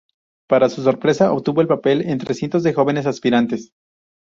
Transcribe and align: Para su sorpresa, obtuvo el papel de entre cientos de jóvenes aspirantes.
Para 0.47 0.67
su 0.69 0.81
sorpresa, 0.81 1.31
obtuvo 1.31 1.61
el 1.61 1.67
papel 1.67 1.99
de 1.99 2.11
entre 2.11 2.33
cientos 2.33 2.63
de 2.63 2.73
jóvenes 2.73 3.05
aspirantes. 3.05 3.71